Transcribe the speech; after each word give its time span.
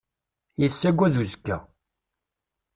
Yessaggad 0.61 1.13
uzekka. 1.21 1.57